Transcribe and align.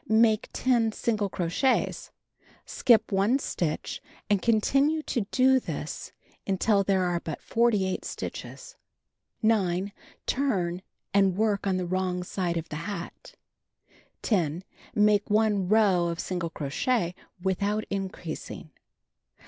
Make 0.09 0.49
10 0.53 0.93
single 0.93 1.29
crochets; 1.29 2.09
skip 2.65 3.11
1 3.11 3.37
stitch 3.37 4.01
and 4.31 4.41
continue 4.41 5.03
to 5.03 5.27
do 5.29 5.59
this 5.59 6.11
until 6.47 6.83
there 6.83 7.03
are 7.03 7.19
but 7.19 7.39
48 7.43 8.03
stitches. 8.03 8.77
9. 9.43 9.91
Turn, 10.25 10.81
and 11.13 11.37
work 11.37 11.67
on 11.67 11.77
the 11.77 11.85
wi'ong 11.85 12.25
side 12.25 12.57
of 12.57 12.67
the 12.69 12.77
hat. 12.89 13.35
10. 14.23 14.63
Make 14.95 15.29
1 15.29 15.67
row 15.67 16.07
of 16.07 16.19
single 16.19 16.49
crochet 16.49 17.13
without 17.39 17.83
increasing. 17.91 18.71